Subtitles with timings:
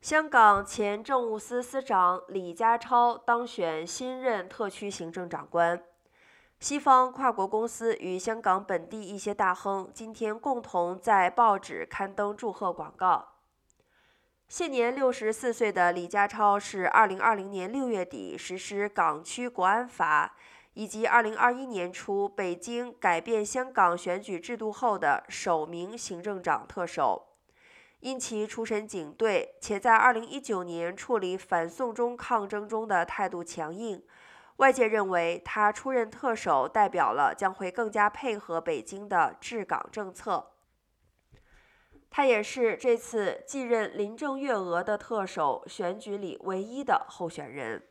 [0.00, 5.82] 香港前政务司司长李家超当选新任特区行政长官。
[6.58, 13.32] 西方跨国公司与香港本地一些大亨今天共同在报纸刊登祝贺广告。
[14.48, 20.34] 现年六十四岁的李家超是二零二零年六月底实施港区国安法，
[20.72, 27.26] 以及二零二一年初北京改变香港选举制度后的首名行政长特首。
[28.00, 34.02] 因其出身警队，且在二零一九年处理反送中抗争中的态度强硬，
[34.56, 40.52] 外界认为他出任特首代表了将会更加配合北京的治港政策。
[42.08, 47.86] 他也是这次继任林郑月娥的特首选举里唯一的候选人。